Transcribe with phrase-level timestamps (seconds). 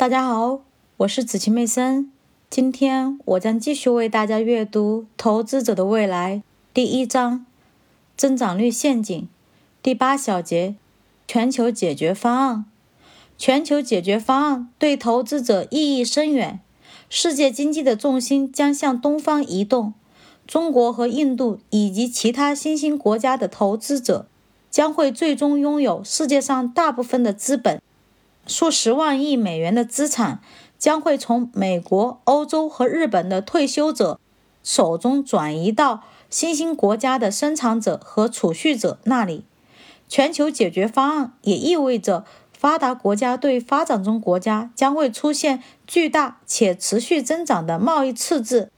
[0.00, 0.62] 大家好，
[0.96, 2.10] 我是子晴妹森。
[2.48, 6.36] 今天我将继续为大家阅读《投资者的未来》
[6.72, 7.44] 第一章
[8.16, 9.28] “增长率陷阱”
[9.82, 10.76] 第八小节
[11.28, 12.64] “全球解决方案”。
[13.36, 16.60] 全球解决方案对投资者意义深远。
[17.10, 19.92] 世界经济的重心将向东方移动，
[20.46, 24.26] 中国和印度以及其他新兴国家的投资者
[24.70, 27.82] 将会最终拥有世界上大部分的资本。
[28.46, 30.40] 数十万亿美元的资产
[30.78, 34.18] 将会从美国、欧洲和日本的退休者
[34.62, 39.44] 手中转移到新兴国家的生产者和储蓄者那里。
[40.08, 48.70] 全球解决方案也意味着，发达国家对发展中国家将会出现巨大且持续增长的贸易赤字。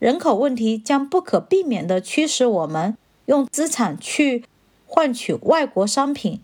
[0.00, 4.44] 人口问题将不可避免地驱使我们用资产去
[4.86, 6.40] 换取外国商品。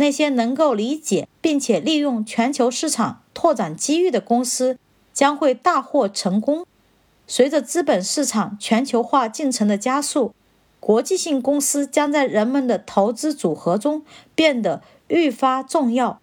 [0.00, 4.78] 那些能够理解并且利用全球市场拓展机遇的公司
[5.12, 6.66] 将会大获成功。
[7.26, 10.32] 随着资本市场全球化进程的加速，
[10.80, 14.02] 国际性公司将在人们的投资组合中
[14.34, 16.18] 变得愈发重要。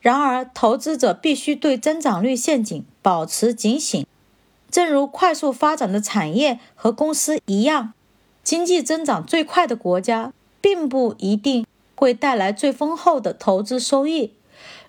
[0.00, 4.04] 然而，投资者必须对增长率陷阱保持警醒。
[4.68, 7.92] 正如快速发展的产业和公司一样，
[8.42, 11.64] 经济增长最快的国家并不一定。
[11.94, 14.34] 会带来最丰厚的投资收益。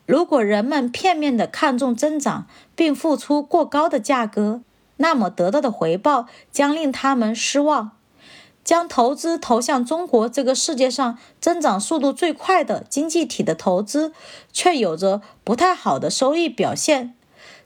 [0.06, 4.62] 如果人们片面地看重增长，并付出过高的价格，
[4.98, 7.92] 那么得到的回报将令他们失望。
[8.64, 14.14] 将投资投向中国这个世界上增长速度最快的经济体的投资，
[14.54, 17.14] 却有着不太好的收益表现。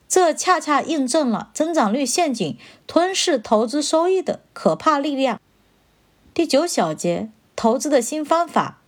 [0.08, 2.58] 这恰恰印证了增长率陷阱
[2.88, 5.40] 吞噬投资收益的可怕力量。
[6.34, 8.80] 第九小节：投资的新方法。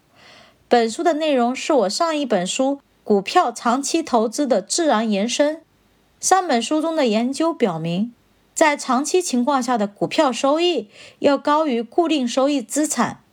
[0.70, 5.56] 本书的内容是我上一本书《股票长期投资的自然延伸》。
[6.20, 8.14] 上本书中的研究表明，
[8.54, 13.24] 在长期情况下的股票收益要高于固定收益资产。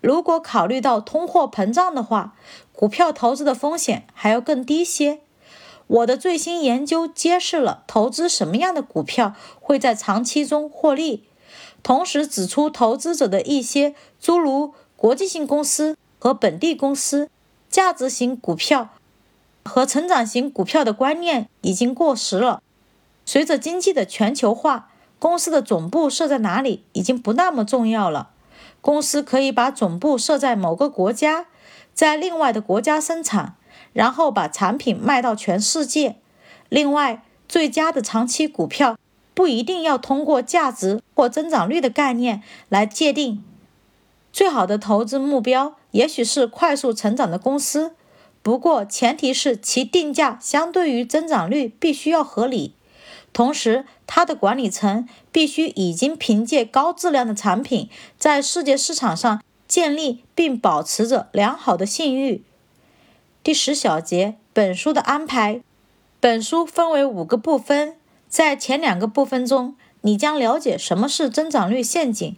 [0.00, 2.34] 如果考虑到通货膨胀的话，
[2.72, 5.20] 股票投资的风险还要更低些。
[5.86, 11.22] 我的最新研究揭示了投资什么样的股票会在长期中获利，
[11.84, 15.96] 同时指出投资者的一些诸如国际性公司。
[16.20, 17.28] 和本地公司、
[17.68, 18.90] 价值型股票
[19.64, 22.62] 和成长型股票的观念已经过时了。
[23.26, 28.30] 随着经济的全球化，公司的总部设在哪里已经不那么重要了。
[28.80, 31.46] 公司可以把总部设在某个国家，
[31.92, 33.56] 在另外的国家生产，
[33.92, 36.16] 然后把产品卖到全世界。
[36.68, 38.96] 另外，最佳的长期股票
[39.34, 43.44] 不一定要通过价值或增长率的概念来界定。
[44.32, 47.94] 最好的投资目标也许是快速成长的公司，
[48.42, 52.74] 不过前提是其定价相对于增长率必须要合理，
[53.32, 62.44] 同时它的管理层必须已经凭借高质量的产品在世界市场上建立并保持着良好的信誉。
[63.42, 65.60] 第十小节，本书的安排。
[66.20, 67.96] 本书分为五个部分，
[68.28, 72.36] 在前两个部分中，你将了解什么是增长率陷阱，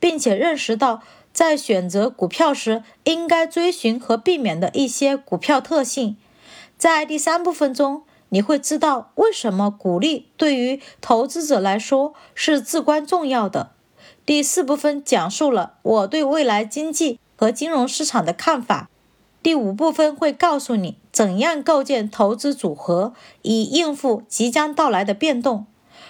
[0.00, 1.02] 并且认识到。
[1.34, 6.16] 在选择股票时，应该追寻和避免的一些股票特性。
[6.78, 13.72] 在第三部分中，你会知道为什么鼓励对于投资者来说是至关重要的。
[14.24, 18.88] 第四部分讲述了我对未来经济和金融市场的看法。
[19.42, 23.12] 第五部分会告诉你怎样构建投资组合，
[23.42, 25.66] 以应付即将到来的变动。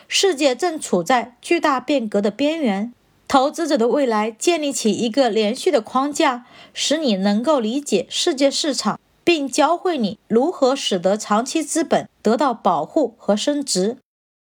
[0.07, 2.93] 世界正处在巨大变革的边缘。
[3.27, 13.97] 投资者的未来建立起一个连续的框架，使你能够理解世界市场，并教会你如何使得长期资本得到保护和升值。